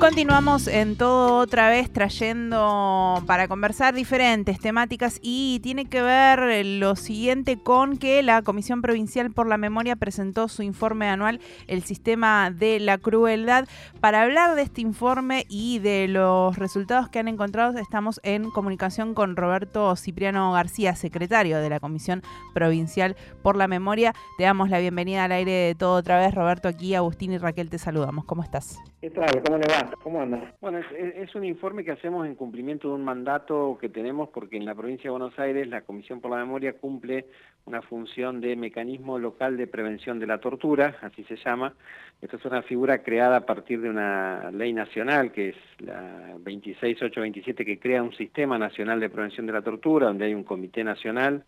Continuamos 0.00 0.66
en 0.66 0.96
todo 0.96 1.36
otra 1.36 1.68
vez 1.68 1.92
trayendo 1.92 3.22
para 3.26 3.48
conversar 3.48 3.92
diferentes 3.92 4.58
temáticas 4.58 5.18
y 5.20 5.60
tiene 5.62 5.90
que 5.90 6.00
ver 6.00 6.64
lo 6.64 6.96
siguiente 6.96 7.62
con 7.62 7.98
que 7.98 8.22
la 8.22 8.40
Comisión 8.40 8.80
Provincial 8.80 9.30
por 9.30 9.46
la 9.46 9.58
Memoria 9.58 9.96
presentó 9.96 10.48
su 10.48 10.62
informe 10.62 11.10
anual 11.10 11.38
El 11.66 11.82
Sistema 11.82 12.50
de 12.50 12.80
la 12.80 12.96
Crueldad. 12.96 13.68
Para 14.00 14.22
hablar 14.22 14.54
de 14.54 14.62
este 14.62 14.80
informe 14.80 15.44
y 15.50 15.80
de 15.80 16.08
los 16.08 16.56
resultados 16.56 17.10
que 17.10 17.18
han 17.18 17.28
encontrado 17.28 17.76
estamos 17.76 18.20
en 18.22 18.50
comunicación 18.50 19.12
con 19.12 19.36
Roberto 19.36 19.94
Cipriano 19.96 20.50
García, 20.52 20.96
secretario 20.96 21.58
de 21.58 21.68
la 21.68 21.78
Comisión 21.78 22.22
Provincial 22.54 23.16
por 23.42 23.54
la 23.54 23.68
Memoria. 23.68 24.14
Te 24.38 24.44
damos 24.44 24.70
la 24.70 24.78
bienvenida 24.78 25.24
al 25.24 25.32
aire 25.32 25.52
de 25.52 25.74
todo 25.74 25.96
otra 25.96 26.18
vez. 26.18 26.34
Roberto, 26.34 26.68
aquí 26.68 26.94
Agustín 26.94 27.32
y 27.32 27.38
Raquel 27.38 27.68
te 27.68 27.76
saludamos. 27.76 28.24
¿Cómo 28.24 28.42
estás? 28.42 28.78
¿Qué 29.02 29.10
tal? 29.10 29.42
¿Cómo 29.42 29.58
le 29.58 29.66
va? 29.66 29.89
¿Cómo 30.02 30.22
anda? 30.22 30.54
Bueno, 30.60 30.78
es, 30.78 31.34
un 31.34 31.44
informe 31.44 31.84
que 31.84 31.90
hacemos 31.90 32.26
en 32.26 32.34
cumplimiento 32.34 32.88
de 32.88 32.94
un 32.94 33.04
mandato 33.04 33.76
que 33.80 33.88
tenemos 33.88 34.28
porque 34.30 34.56
en 34.56 34.64
la 34.64 34.74
provincia 34.74 35.04
de 35.04 35.10
Buenos 35.10 35.38
Aires 35.38 35.68
la 35.68 35.82
Comisión 35.82 36.20
por 36.20 36.30
la 36.30 36.38
Memoria 36.38 36.74
cumple 36.74 37.26
una 37.66 37.82
función 37.82 38.40
de 38.40 38.56
mecanismo 38.56 39.18
local 39.18 39.56
de 39.56 39.66
prevención 39.66 40.18
de 40.18 40.26
la 40.26 40.38
tortura, 40.38 40.96
así 41.02 41.24
se 41.24 41.36
llama. 41.36 41.74
Esto 42.20 42.36
es 42.36 42.44
una 42.44 42.62
figura 42.62 43.02
creada 43.02 43.36
a 43.36 43.46
partir 43.46 43.80
de 43.80 43.90
una 43.90 44.50
ley 44.50 44.72
nacional 44.72 45.32
que 45.32 45.50
es 45.50 45.56
la 45.78 46.34
26827 46.38 47.64
que 47.64 47.78
crea 47.78 48.02
un 48.02 48.12
sistema 48.14 48.58
nacional 48.58 49.00
de 49.00 49.10
prevención 49.10 49.46
de 49.46 49.52
la 49.52 49.62
tortura 49.62 50.06
donde 50.06 50.26
hay 50.26 50.34
un 50.34 50.44
comité 50.44 50.84
nacional 50.84 51.44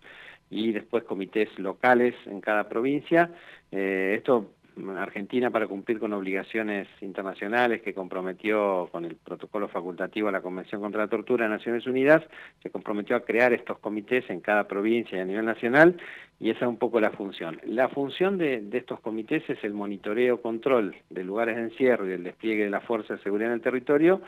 y 0.51 0.73
después 0.73 1.05
comités 1.05 1.49
locales 1.59 2.15
en 2.27 2.41
cada 2.41 2.69
provincia. 2.69 3.31
Eh, 3.71 4.15
esto 4.19 4.53
Argentina 4.97 5.51
para 5.51 5.67
cumplir 5.67 5.99
con 5.99 6.13
obligaciones 6.13 6.89
internacionales 7.01 7.83
que 7.83 7.95
comprometió 7.95 8.89
con 8.91 9.05
el 9.05 9.17
protocolo 9.17 9.69
facultativo 9.69 10.29
a 10.29 10.33
la 10.33 10.41
Convención 10.41 10.81
contra 10.81 11.03
la 11.03 11.09
Tortura 11.09 11.45
de 11.45 11.51
Naciones 11.51 11.87
Unidas, 11.87 12.23
se 12.63 12.71
comprometió 12.71 13.17
a 13.17 13.25
crear 13.25 13.53
estos 13.53 13.79
comités 13.79 14.29
en 14.31 14.41
cada 14.41 14.67
provincia 14.67 15.19
y 15.19 15.21
a 15.21 15.25
nivel 15.25 15.45
nacional 15.45 15.97
y 16.41 16.51
esa 16.51 16.65
es 16.65 16.69
un 16.69 16.77
poco 16.77 17.01
la 17.01 17.11
función. 17.11 17.61
La 17.65 17.89
función 17.89 18.39
de, 18.39 18.67
estos 18.73 19.01
comités 19.01 19.49
es 19.49 19.63
el 19.63 19.75
monitoreo, 19.75 20.43
control 20.43 20.97
de 21.09 21.23
lugares 21.23 21.57
de 21.57 21.63
encierro 21.63 22.09
y 22.09 22.13
el 22.13 22.25
despliegue 22.25 22.65
de 22.65 22.71
la 22.71 22.81
fuerza 22.81 23.15
de 23.15 23.23
seguridad 23.23 23.51
en 23.51 23.57
el 23.57 23.63
territorio 23.63 24.23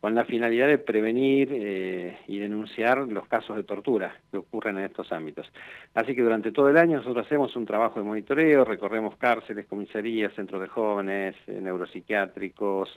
con 0.00 0.14
la 0.14 0.24
finalidad 0.24 0.68
de 0.68 0.78
prevenir 0.78 1.48
eh, 1.52 2.18
y 2.28 2.38
denunciar 2.38 2.98
los 2.98 3.26
casos 3.26 3.56
de 3.56 3.64
tortura 3.64 4.14
que 4.30 4.38
ocurren 4.38 4.78
en 4.78 4.84
estos 4.84 5.10
ámbitos. 5.10 5.50
Así 5.94 6.14
que 6.14 6.22
durante 6.22 6.52
todo 6.52 6.68
el 6.68 6.76
año 6.76 6.98
nosotros 6.98 7.26
hacemos 7.26 7.56
un 7.56 7.66
trabajo 7.66 7.98
de 7.98 8.06
monitoreo, 8.06 8.64
recorremos 8.64 9.16
cárceles, 9.16 9.66
comisarías, 9.66 10.32
centros 10.34 10.60
de 10.60 10.68
jóvenes, 10.68 11.34
eh, 11.48 11.58
neuropsiquiátricos, 11.60 12.88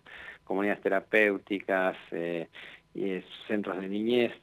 comunidades 0.43 0.81
terapéuticas, 0.81 1.97
eh, 2.11 2.47
y 2.93 3.21
centros 3.47 3.79
de 3.79 3.87
niñez, 3.87 4.33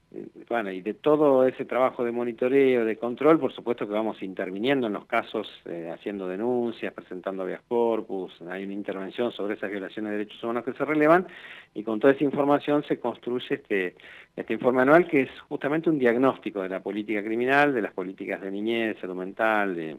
bueno, 0.49 0.71
y 0.73 0.81
de 0.81 0.95
todo 0.95 1.47
ese 1.47 1.67
trabajo 1.67 2.03
de 2.03 2.13
monitoreo, 2.13 2.87
de 2.87 2.97
control, 2.97 3.39
por 3.39 3.53
supuesto 3.53 3.87
que 3.87 3.93
vamos 3.93 4.23
interviniendo 4.23 4.87
en 4.87 4.95
los 4.95 5.05
casos, 5.05 5.47
eh, 5.67 5.91
haciendo 5.93 6.27
denuncias, 6.27 6.95
presentando 6.95 7.43
habeas 7.43 7.61
corpus, 7.69 8.33
hay 8.49 8.65
una 8.65 8.73
intervención 8.73 9.33
sobre 9.33 9.55
esas 9.55 9.71
violaciones 9.71 10.13
de 10.13 10.19
derechos 10.19 10.43
humanos 10.43 10.65
que 10.65 10.73
se 10.73 10.85
relevan, 10.87 11.27
y 11.75 11.83
con 11.83 12.01
toda 12.01 12.15
esa 12.15 12.25
información 12.25 12.83
se 12.85 12.99
construye 12.99 13.57
este, 13.57 13.97
este 14.35 14.55
informe 14.55 14.81
anual 14.81 15.07
que 15.07 15.23
es 15.23 15.31
justamente 15.49 15.91
un 15.91 15.99
diagnóstico 15.99 16.63
de 16.63 16.71
la 16.71 16.81
política 16.81 17.23
criminal, 17.23 17.75
de 17.75 17.83
las 17.83 17.93
políticas 17.93 18.41
de 18.41 18.51
niñez, 18.51 18.97
salud 18.99 19.17
mental, 19.17 19.77
de, 19.77 19.99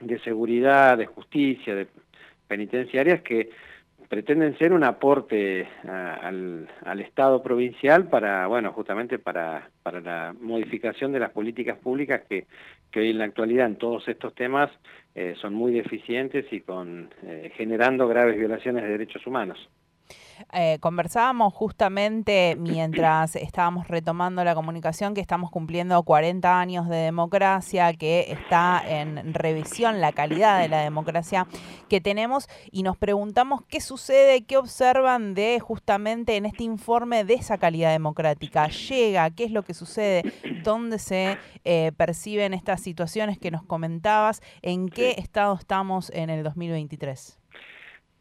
de 0.00 0.18
seguridad, 0.18 0.98
de 0.98 1.06
justicia, 1.06 1.74
de 1.74 1.86
penitenciarias 2.46 3.22
que 3.22 3.48
pretenden 4.08 4.56
ser 4.58 4.72
un 4.72 4.84
aporte 4.84 5.68
al, 5.84 6.68
Estado 7.00 7.42
provincial 7.42 8.08
para, 8.08 8.46
bueno, 8.46 8.72
justamente 8.72 9.18
para, 9.18 9.70
para 9.82 10.00
la 10.00 10.34
modificación 10.38 11.12
de 11.12 11.20
las 11.20 11.30
políticas 11.30 11.78
públicas 11.78 12.22
que, 12.28 12.46
que 12.90 13.00
hoy 13.00 13.10
en 13.10 13.18
la 13.18 13.24
actualidad 13.24 13.66
en 13.66 13.76
todos 13.76 14.06
estos 14.08 14.34
temas 14.34 14.70
eh, 15.14 15.34
son 15.40 15.54
muy 15.54 15.72
deficientes 15.72 16.46
y 16.52 16.60
con 16.60 17.10
eh, 17.22 17.52
generando 17.56 18.06
graves 18.08 18.36
violaciones 18.36 18.82
de 18.82 18.90
derechos 18.90 19.26
humanos. 19.26 19.68
Eh, 20.52 20.78
conversábamos 20.80 21.54
justamente 21.54 22.56
mientras 22.58 23.36
estábamos 23.36 23.88
retomando 23.88 24.44
la 24.44 24.54
comunicación 24.54 25.14
que 25.14 25.20
estamos 25.20 25.50
cumpliendo 25.50 26.02
40 26.02 26.60
años 26.60 26.88
de 26.88 26.96
democracia, 26.96 27.92
que 27.94 28.26
está 28.30 28.82
en 28.86 29.34
revisión 29.34 30.00
la 30.00 30.12
calidad 30.12 30.60
de 30.60 30.68
la 30.68 30.80
democracia 30.80 31.46
que 31.88 32.00
tenemos 32.00 32.48
y 32.70 32.82
nos 32.82 32.96
preguntamos 32.96 33.62
qué 33.68 33.80
sucede, 33.80 34.44
qué 34.44 34.56
observan 34.56 35.34
de 35.34 35.60
justamente 35.60 36.36
en 36.36 36.46
este 36.46 36.64
informe 36.64 37.24
de 37.24 37.34
esa 37.34 37.58
calidad 37.58 37.92
democrática. 37.92 38.68
¿Llega? 38.68 39.30
¿Qué 39.30 39.44
es 39.44 39.50
lo 39.50 39.62
que 39.62 39.74
sucede? 39.74 40.22
¿Dónde 40.62 40.98
se 40.98 41.38
eh, 41.64 41.92
perciben 41.96 42.54
estas 42.54 42.80
situaciones 42.80 43.38
que 43.38 43.50
nos 43.50 43.62
comentabas? 43.62 44.40
¿En 44.62 44.88
qué 44.88 45.14
estado 45.18 45.54
estamos 45.54 46.10
en 46.10 46.30
el 46.30 46.42
2023? 46.42 47.38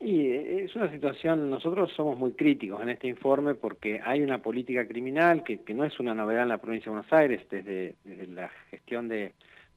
Y 0.05 0.29
es 0.29 0.75
una 0.75 0.91
situación, 0.91 1.49
nosotros 1.49 1.91
somos 1.95 2.15
muy 2.15 2.33
críticos 2.33 2.79
en 2.79 2.89
este 2.89 3.07
informe 3.07 3.55
porque 3.55 3.99
hay 4.05 4.21
una 4.21 4.37
política 4.37 4.87
criminal 4.87 5.43
que, 5.43 5.63
que 5.63 5.73
no 5.73 5.83
es 5.83 5.99
una 5.99 6.13
novedad 6.13 6.43
en 6.43 6.49
la 6.49 6.59
provincia 6.59 6.91
de 6.91 6.97
Buenos 6.97 7.11
Aires, 7.11 7.41
desde, 7.49 7.95
la 8.27 8.51
gestión 8.69 9.07
de, 9.07 9.33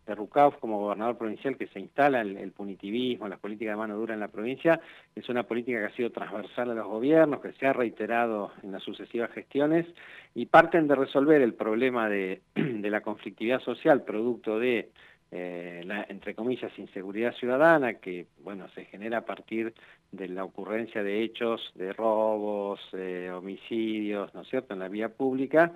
de 0.06 0.16
como 0.60 0.80
gobernador 0.80 1.16
provincial 1.16 1.56
que 1.56 1.68
se 1.68 1.80
instala 1.80 2.20
el, 2.20 2.52
punitivismo, 2.52 3.26
las 3.26 3.38
políticas 3.38 3.72
de 3.72 3.76
mano 3.78 3.96
dura 3.96 4.12
en 4.12 4.20
la 4.20 4.28
provincia, 4.28 4.78
es 5.16 5.26
una 5.30 5.44
política 5.44 5.78
que 5.78 5.86
ha 5.86 5.96
sido 5.96 6.10
transversal 6.10 6.72
a 6.72 6.74
los 6.74 6.86
gobiernos, 6.86 7.40
que 7.40 7.52
se 7.52 7.66
ha 7.66 7.72
reiterado 7.72 8.52
en 8.62 8.72
las 8.72 8.82
sucesivas 8.82 9.30
gestiones 9.32 9.86
y 10.34 10.44
parten 10.44 10.88
de 10.88 10.94
resolver 10.94 11.40
el 11.40 11.54
problema 11.54 12.10
de 12.10 12.42
la 12.54 13.00
conflictividad 13.00 13.60
social 13.60 14.02
producto 14.02 14.58
de 14.58 14.90
eh, 15.30 15.82
la, 15.84 16.06
entre 16.08 16.34
comillas, 16.34 16.76
inseguridad 16.78 17.34
ciudadana, 17.34 17.94
que 17.94 18.26
bueno, 18.42 18.68
se 18.74 18.84
genera 18.86 19.18
a 19.18 19.24
partir 19.24 19.74
de 20.10 20.28
la 20.28 20.44
ocurrencia 20.44 21.02
de 21.02 21.22
hechos 21.22 21.72
de 21.74 21.92
robos, 21.92 22.80
eh, 22.92 23.30
homicidios, 23.30 24.32
¿no 24.34 24.42
es 24.42 24.48
cierto?, 24.48 24.74
en 24.74 24.80
la 24.80 24.88
vía 24.88 25.10
pública, 25.10 25.72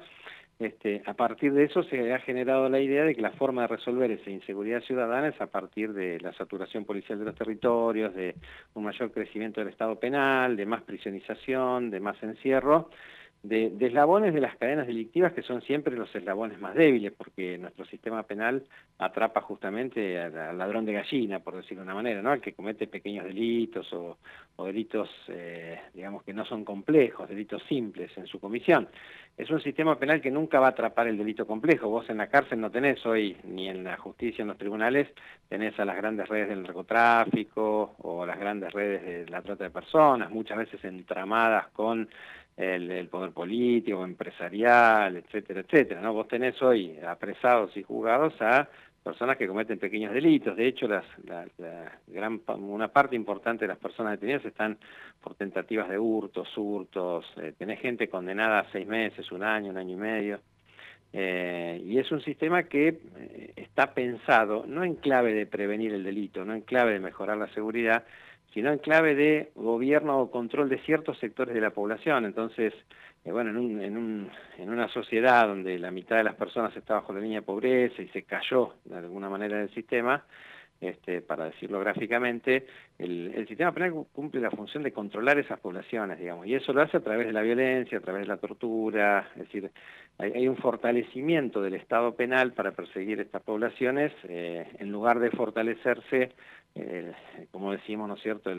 este, 0.58 1.02
a 1.06 1.14
partir 1.14 1.52
de 1.54 1.64
eso 1.64 1.82
se 1.82 2.12
ha 2.12 2.20
generado 2.20 2.68
la 2.68 2.78
idea 2.78 3.04
de 3.04 3.16
que 3.16 3.20
la 3.20 3.32
forma 3.32 3.62
de 3.62 3.68
resolver 3.68 4.12
esa 4.12 4.30
inseguridad 4.30 4.80
ciudadana 4.82 5.28
es 5.28 5.40
a 5.40 5.48
partir 5.48 5.92
de 5.92 6.20
la 6.20 6.32
saturación 6.34 6.84
policial 6.84 7.18
de 7.18 7.24
los 7.24 7.34
territorios, 7.34 8.14
de 8.14 8.36
un 8.74 8.84
mayor 8.84 9.10
crecimiento 9.10 9.60
del 9.60 9.70
Estado 9.70 9.98
penal, 9.98 10.56
de 10.56 10.64
más 10.64 10.82
prisionización, 10.82 11.90
de 11.90 11.98
más 11.98 12.22
encierro, 12.22 12.90
de, 13.42 13.72
eslabones 13.80 14.32
de 14.32 14.40
las 14.40 14.56
cadenas 14.56 14.86
delictivas 14.86 15.32
que 15.32 15.42
son 15.42 15.62
siempre 15.62 15.96
los 15.96 16.14
eslabones 16.14 16.60
más 16.60 16.74
débiles, 16.74 17.12
porque 17.12 17.58
nuestro 17.58 17.84
sistema 17.86 18.22
penal 18.22 18.64
atrapa 18.98 19.40
justamente 19.40 20.20
al, 20.20 20.56
ladrón 20.56 20.84
de 20.84 20.92
gallina, 20.92 21.40
por 21.40 21.56
decirlo 21.56 21.82
de 21.82 21.86
una 21.86 21.94
manera, 21.94 22.22
¿no? 22.22 22.30
al 22.30 22.40
que 22.40 22.52
comete 22.52 22.86
pequeños 22.86 23.24
delitos 23.24 23.92
o, 23.92 24.16
delitos, 24.64 25.10
eh, 25.28 25.80
digamos, 25.92 26.22
que 26.22 26.32
no 26.32 26.44
son 26.44 26.64
complejos, 26.64 27.28
delitos 27.28 27.62
simples 27.64 28.16
en 28.16 28.26
su 28.26 28.38
comisión. 28.38 28.88
Es 29.36 29.50
un 29.50 29.60
sistema 29.60 29.98
penal 29.98 30.20
que 30.20 30.30
nunca 30.30 30.60
va 30.60 30.66
a 30.66 30.70
atrapar 30.70 31.08
el 31.08 31.16
delito 31.16 31.46
complejo. 31.46 31.88
Vos 31.88 32.08
en 32.10 32.18
la 32.18 32.28
cárcel 32.28 32.60
no 32.60 32.70
tenés 32.70 33.04
hoy, 33.06 33.36
ni 33.44 33.68
en 33.68 33.82
la 33.82 33.96
justicia, 33.96 34.42
en 34.42 34.48
los 34.48 34.58
tribunales, 34.58 35.08
tenés 35.48 35.78
a 35.80 35.84
las 35.84 35.96
grandes 35.96 36.28
redes 36.28 36.50
del 36.50 36.62
narcotráfico 36.62 37.96
o 37.98 38.24
las 38.26 38.38
grandes 38.38 38.72
redes 38.72 39.02
de 39.02 39.26
la 39.30 39.42
trata 39.42 39.64
de 39.64 39.70
personas, 39.70 40.30
muchas 40.30 40.58
veces 40.58 40.84
entramadas 40.84 41.68
con 41.68 42.08
el, 42.56 43.08
poder 43.08 43.32
político, 43.32 44.04
empresarial, 44.04 45.16
etcétera, 45.16 45.60
etcétera. 45.60 46.00
¿no? 46.00 46.12
Vos 46.12 46.28
tenés 46.28 46.60
hoy 46.62 46.98
apresados 47.06 47.76
y 47.76 47.82
juzgados 47.82 48.34
a 48.40 48.68
personas 49.02 49.36
que 49.36 49.48
cometen 49.48 49.78
pequeños 49.78 50.12
delitos. 50.12 50.56
De 50.56 50.66
hecho, 50.66 50.86
las, 50.86 51.04
la, 51.24 51.44
gran, 52.06 52.40
una 52.58 52.88
parte 52.88 53.16
importante 53.16 53.64
de 53.64 53.68
las 53.68 53.78
personas 53.78 54.12
detenidas 54.12 54.44
están 54.44 54.78
por 55.20 55.34
tentativas 55.34 55.88
de 55.88 55.98
hurtos, 55.98 56.48
hurtos. 56.56 57.24
Eh, 57.36 57.52
tenés 57.58 57.80
gente 57.80 58.08
condenada 58.08 58.60
a 58.60 58.70
seis 58.70 58.86
meses, 58.86 59.30
un 59.32 59.42
año, 59.42 59.70
un 59.70 59.78
año 59.78 59.94
y 59.94 60.00
medio. 60.00 60.40
Eh, 61.14 61.82
y 61.84 61.98
es 61.98 62.10
un 62.10 62.22
sistema 62.22 62.62
que 62.62 62.88
eh, 62.88 63.52
está 63.56 63.92
pensado 63.92 64.64
no 64.66 64.82
en 64.82 64.94
clave 64.94 65.34
de 65.34 65.44
prevenir 65.44 65.92
el 65.92 66.04
delito, 66.04 66.44
no 66.44 66.54
en 66.54 66.62
clave 66.62 66.92
de 66.92 67.00
mejorar 67.00 67.36
la 67.36 67.48
seguridad, 67.48 68.04
sino 68.52 68.70
en 68.70 68.78
clave 68.78 69.14
de 69.14 69.52
gobierno 69.54 70.20
o 70.20 70.30
control 70.30 70.68
de 70.68 70.78
ciertos 70.80 71.18
sectores 71.18 71.54
de 71.54 71.60
la 71.60 71.70
población. 71.70 72.24
Entonces, 72.24 72.74
eh, 73.24 73.32
bueno, 73.32 73.50
en, 73.50 74.28
una 74.68 74.88
sociedad 74.88 75.46
donde 75.46 75.78
la 75.78 75.90
mitad 75.90 76.16
de 76.16 76.24
las 76.24 76.34
personas 76.34 76.76
está 76.76 76.94
bajo 76.94 77.12
la 77.12 77.20
línea 77.20 77.40
de 77.40 77.46
pobreza 77.46 78.02
y 78.02 78.08
se 78.08 78.24
cayó 78.24 78.74
de 78.84 78.96
alguna 78.96 79.28
manera 79.28 79.58
del 79.58 79.70
sistema, 79.70 80.24
este, 80.80 81.20
para 81.20 81.44
decirlo 81.44 81.78
gráficamente, 81.78 82.66
el, 82.98 83.46
sistema 83.46 83.70
penal 83.70 83.92
cumple 84.12 84.40
la 84.40 84.50
función 84.50 84.82
de 84.82 84.90
controlar 84.90 85.38
esas 85.38 85.60
poblaciones, 85.60 86.18
digamos, 86.18 86.44
y 86.46 86.56
eso 86.56 86.72
lo 86.72 86.82
hace 86.82 86.96
a 86.96 87.00
través 87.00 87.28
de 87.28 87.32
la 87.32 87.42
violencia, 87.42 87.98
a 87.98 88.00
través 88.00 88.22
de 88.22 88.26
la 88.26 88.38
tortura, 88.38 89.28
es 89.36 89.42
decir, 89.42 89.70
hay, 90.18 90.48
un 90.48 90.56
fortalecimiento 90.56 91.62
del 91.62 91.74
Estado 91.74 92.16
penal 92.16 92.52
para 92.52 92.72
perseguir 92.72 93.20
estas 93.20 93.42
poblaciones, 93.42 94.12
eh, 94.24 94.66
en 94.80 94.90
lugar 94.90 95.20
de 95.20 95.30
fortalecerse, 95.30 96.32
eh, 96.74 97.12
como 97.50 97.72
decimos, 97.72 98.08
¿no 98.08 98.14
es 98.14 98.22
cierto?, 98.22 98.50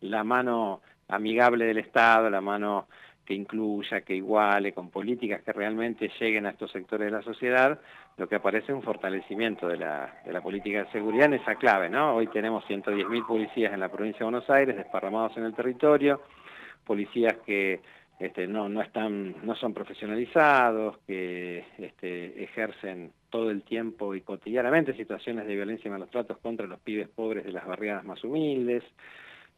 la 0.00 0.24
mano 0.24 0.80
amigable 1.08 1.64
del 1.64 1.78
Estado, 1.78 2.30
la 2.30 2.40
mano 2.40 2.86
que 3.24 3.34
incluya, 3.34 4.00
que 4.00 4.16
iguale, 4.16 4.72
con 4.72 4.90
políticas 4.90 5.42
que 5.42 5.52
realmente 5.52 6.10
lleguen 6.20 6.46
a 6.46 6.50
estos 6.50 6.72
sectores 6.72 7.06
de 7.06 7.12
la 7.12 7.22
sociedad, 7.22 7.78
lo 8.16 8.28
que 8.28 8.34
aparece 8.34 8.72
es 8.72 8.76
un 8.76 8.82
fortalecimiento 8.82 9.68
de 9.68 9.76
la, 9.76 10.20
de 10.24 10.32
la 10.32 10.40
política 10.40 10.84
de 10.84 10.90
seguridad 10.90 11.26
en 11.26 11.34
esa 11.34 11.54
clave, 11.54 11.88
¿no? 11.88 12.16
Hoy 12.16 12.26
tenemos 12.28 12.64
110.000 12.64 13.26
policías 13.26 13.72
en 13.72 13.80
la 13.80 13.90
provincia 13.90 14.20
de 14.20 14.24
Buenos 14.24 14.50
Aires, 14.50 14.76
desparramados 14.76 15.36
en 15.36 15.44
el 15.44 15.54
territorio, 15.54 16.20
policías 16.84 17.34
que 17.46 17.80
este, 18.22 18.46
no, 18.46 18.68
no, 18.68 18.80
están, 18.82 19.34
no 19.44 19.56
son 19.56 19.74
profesionalizados, 19.74 20.98
que 21.08 21.64
este, 21.76 22.44
ejercen 22.44 23.10
todo 23.30 23.50
el 23.50 23.62
tiempo 23.62 24.14
y 24.14 24.20
cotidianamente 24.20 24.94
situaciones 24.94 25.44
de 25.46 25.56
violencia 25.56 25.88
y 25.88 25.90
malos 25.90 26.08
tratos 26.08 26.38
contra 26.38 26.68
los 26.68 26.78
pibes 26.78 27.08
pobres 27.08 27.44
de 27.44 27.50
las 27.50 27.66
barriadas 27.66 28.04
más 28.04 28.22
humildes, 28.22 28.84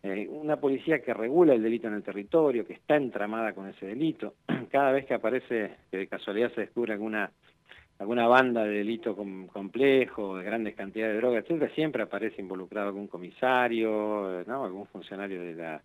eh, 0.02 0.26
una 0.30 0.56
policía 0.56 1.02
que 1.02 1.12
regula 1.12 1.52
el 1.52 1.62
delito 1.62 1.88
en 1.88 1.94
el 1.94 2.02
territorio, 2.02 2.66
que 2.66 2.72
está 2.72 2.96
entramada 2.96 3.52
con 3.52 3.68
ese 3.68 3.84
delito. 3.84 4.32
Cada 4.70 4.92
vez 4.92 5.04
que 5.04 5.12
aparece, 5.12 5.74
que 5.90 5.98
de 5.98 6.06
casualidad 6.06 6.50
se 6.54 6.62
descubre 6.62 6.94
alguna 6.94 7.30
alguna 7.98 8.26
banda 8.26 8.64
de 8.64 8.78
delito 8.78 9.14
complejo, 9.14 10.38
de 10.38 10.44
grandes 10.44 10.74
cantidades 10.74 11.14
de 11.14 11.20
drogas, 11.20 11.44
etcétera, 11.44 11.72
siempre 11.74 12.02
aparece 12.02 12.40
involucrado 12.40 12.88
algún 12.88 13.06
comisario, 13.06 14.42
¿no? 14.46 14.64
algún 14.64 14.86
funcionario 14.86 15.40
de 15.42 15.54
la 15.54 15.82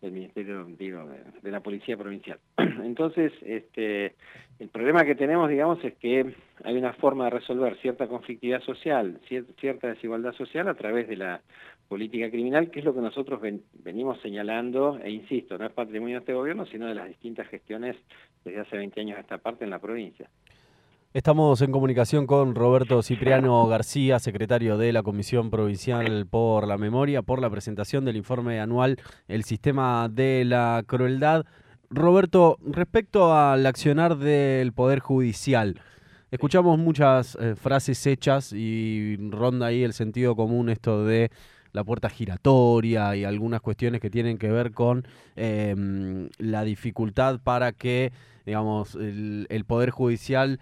del 0.00 0.12
Ministerio, 0.12 0.64
digo, 0.78 1.06
de, 1.42 1.50
la 1.50 1.60
Policía 1.60 1.96
Provincial. 1.96 2.38
Entonces, 2.56 3.32
este, 3.42 4.14
el 4.58 4.68
problema 4.68 5.04
que 5.04 5.14
tenemos, 5.14 5.48
digamos, 5.48 5.82
es 5.84 5.94
que 5.96 6.34
hay 6.64 6.76
una 6.76 6.92
forma 6.94 7.24
de 7.24 7.30
resolver 7.30 7.76
cierta 7.78 8.08
conflictividad 8.08 8.62
social, 8.62 9.20
cierta 9.58 9.88
desigualdad 9.88 10.32
social 10.32 10.68
a 10.68 10.74
través 10.74 11.08
de 11.08 11.16
la 11.16 11.42
política 11.88 12.30
criminal, 12.30 12.70
que 12.70 12.78
es 12.78 12.84
lo 12.84 12.94
que 12.94 13.00
nosotros 13.00 13.40
venimos 13.74 14.20
señalando, 14.20 14.98
e 15.02 15.10
insisto, 15.10 15.58
no 15.58 15.66
es 15.66 15.72
patrimonio 15.72 16.16
de 16.16 16.20
este 16.20 16.34
gobierno, 16.34 16.64
sino 16.66 16.86
de 16.86 16.94
las 16.94 17.08
distintas 17.08 17.48
gestiones 17.48 17.96
desde 18.44 18.60
hace 18.60 18.76
20 18.76 19.00
años 19.00 19.18
a 19.18 19.20
esta 19.20 19.38
parte 19.38 19.64
en 19.64 19.70
la 19.70 19.80
provincia. 19.80 20.30
Estamos 21.12 21.60
en 21.60 21.72
comunicación 21.72 22.24
con 22.24 22.54
Roberto 22.54 23.02
Cipriano 23.02 23.66
García, 23.66 24.20
secretario 24.20 24.78
de 24.78 24.92
la 24.92 25.02
Comisión 25.02 25.50
Provincial 25.50 26.24
por 26.28 26.68
la 26.68 26.78
Memoria, 26.78 27.22
por 27.22 27.40
la 27.40 27.50
presentación 27.50 28.04
del 28.04 28.14
informe 28.14 28.60
anual 28.60 28.96
El 29.26 29.42
Sistema 29.42 30.08
de 30.08 30.44
la 30.44 30.84
Crueldad. 30.86 31.46
Roberto, 31.90 32.58
respecto 32.64 33.34
al 33.34 33.66
accionar 33.66 34.18
del 34.18 34.72
Poder 34.72 35.00
Judicial, 35.00 35.80
escuchamos 36.30 36.78
muchas 36.78 37.36
eh, 37.40 37.56
frases 37.56 38.06
hechas 38.06 38.52
y 38.52 39.16
ronda 39.32 39.66
ahí 39.66 39.82
el 39.82 39.94
sentido 39.94 40.36
común 40.36 40.68
esto 40.68 41.04
de 41.04 41.32
la 41.72 41.82
puerta 41.82 42.08
giratoria 42.08 43.16
y 43.16 43.24
algunas 43.24 43.62
cuestiones 43.62 44.00
que 44.00 44.10
tienen 44.10 44.38
que 44.38 44.52
ver 44.52 44.70
con 44.70 45.04
em, 45.34 46.28
la 46.38 46.62
dificultad 46.62 47.40
para 47.42 47.72
que, 47.72 48.12
digamos, 48.46 48.94
el 48.94 49.64
Poder 49.66 49.90
Judicial 49.90 50.60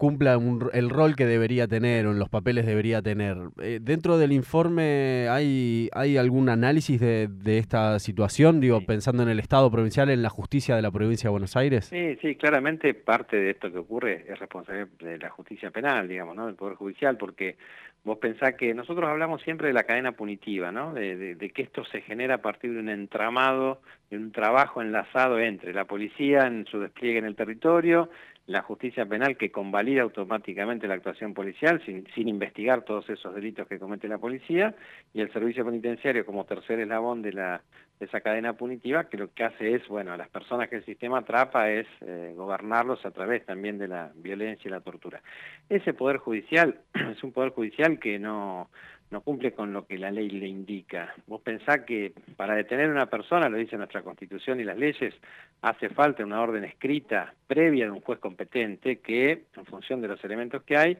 cumpla 0.00 0.40
el 0.72 0.88
rol 0.88 1.14
que 1.14 1.26
debería 1.26 1.68
tener 1.68 2.06
o 2.06 2.12
en 2.12 2.18
los 2.18 2.30
papeles 2.30 2.64
debería 2.64 3.02
tener. 3.02 3.36
Eh, 3.62 3.80
dentro 3.82 4.16
del 4.16 4.32
informe 4.32 5.28
hay, 5.28 5.90
hay 5.92 6.16
algún 6.16 6.48
análisis 6.48 6.98
de, 6.98 7.28
esta 7.58 7.98
situación, 7.98 8.60
digo, 8.60 8.80
pensando 8.86 9.22
en 9.22 9.28
el 9.28 9.38
Estado 9.38 9.70
provincial, 9.70 10.08
en 10.08 10.22
la 10.22 10.30
justicia 10.30 10.74
de 10.74 10.80
la 10.80 10.90
provincia 10.90 11.28
de 11.28 11.32
Buenos 11.32 11.54
Aires. 11.54 11.84
Sí, 11.84 12.16
sí, 12.22 12.34
claramente 12.36 12.94
parte 12.94 13.36
de 13.36 13.50
esto 13.50 13.70
que 13.70 13.76
ocurre 13.76 14.24
es 14.26 14.38
responsabilidad 14.38 14.88
de 15.00 15.18
la 15.18 15.28
justicia 15.28 15.70
penal, 15.70 16.08
digamos, 16.08 16.34
¿no? 16.34 16.46
del 16.46 16.54
Poder 16.54 16.76
Judicial, 16.76 17.18
porque 17.18 17.58
vos 18.02 18.16
pensás 18.16 18.54
que 18.54 18.72
nosotros 18.72 19.06
hablamos 19.06 19.42
siempre 19.42 19.66
de 19.68 19.74
la 19.74 19.82
cadena 19.82 20.12
punitiva, 20.12 20.72
¿no? 20.72 20.94
De, 20.94 21.34
de 21.34 21.50
que 21.50 21.60
esto 21.60 21.84
se 21.84 22.00
genera 22.00 22.36
a 22.36 22.38
partir 22.38 22.72
de 22.72 22.80
un 22.80 22.88
entramado, 22.88 23.82
de 24.08 24.16
un 24.16 24.32
trabajo 24.32 24.80
enlazado 24.80 25.38
entre 25.38 25.74
la 25.74 25.84
policía 25.84 26.46
en 26.46 26.64
su 26.64 26.80
despliegue 26.80 27.18
en 27.18 27.26
el 27.26 27.36
territorio, 27.36 28.08
la 28.50 28.62
justicia 28.62 29.06
penal 29.06 29.36
que 29.36 29.52
convalida 29.52 30.02
automáticamente 30.02 30.88
la 30.88 30.94
actuación 30.94 31.34
policial 31.34 31.80
sin, 31.86 32.04
sin, 32.14 32.26
investigar 32.26 32.82
todos 32.82 33.08
esos 33.08 33.32
delitos 33.32 33.68
que 33.68 33.78
comete 33.78 34.08
la 34.08 34.18
policía 34.18 34.74
y 35.14 35.20
el 35.20 35.32
servicio 35.32 35.64
penitenciario 35.64 36.26
como 36.26 36.44
tercer 36.44 36.80
eslabón 36.80 37.22
de, 37.22 37.32
la, 37.32 37.62
de 38.00 38.06
esa 38.06 38.20
cadena 38.20 38.54
punitiva 38.54 39.08
que 39.08 39.18
lo 39.18 39.32
que 39.32 39.44
hace 39.44 39.76
es, 39.76 39.86
bueno, 39.86 40.12
a 40.12 40.16
las 40.16 40.28
personas 40.30 40.68
que 40.68 40.76
el 40.76 40.84
sistema 40.84 41.18
atrapa 41.18 41.70
es 41.70 41.86
eh, 42.00 42.34
gobernarlos 42.36 43.06
a 43.06 43.12
través 43.12 43.46
también 43.46 43.78
de 43.78 43.86
la 43.86 44.10
violencia 44.16 44.66
y 44.66 44.72
la 44.72 44.80
tortura. 44.80 45.22
Ese 45.68 45.94
poder 45.94 46.16
judicial 46.16 46.80
es 47.12 47.22
un 47.22 47.30
poder 47.30 47.50
judicial 47.50 48.00
que 48.00 48.18
no 48.18 48.68
no 49.10 49.22
cumple 49.22 49.52
con 49.52 49.72
lo 49.72 49.86
que 49.86 49.98
la 49.98 50.10
ley 50.10 50.30
le 50.30 50.46
indica. 50.46 51.14
Vos 51.26 51.40
pensás 51.40 51.80
que 51.80 52.12
para 52.36 52.54
detener 52.54 52.88
a 52.88 52.92
una 52.92 53.06
persona, 53.06 53.48
lo 53.48 53.56
dice 53.56 53.76
nuestra 53.76 54.02
Constitución 54.02 54.60
y 54.60 54.64
las 54.64 54.78
leyes, 54.78 55.14
hace 55.62 55.88
falta 55.88 56.24
una 56.24 56.40
orden 56.40 56.64
escrita 56.64 57.34
previa 57.46 57.86
de 57.86 57.90
un 57.90 58.00
juez 58.00 58.20
competente 58.20 59.00
que, 59.00 59.46
en 59.56 59.64
función 59.66 60.00
de 60.00 60.08
los 60.08 60.22
elementos 60.24 60.62
que 60.62 60.76
hay, 60.76 60.98